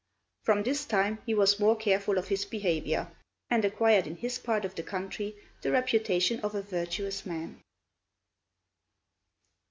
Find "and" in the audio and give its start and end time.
3.51-3.63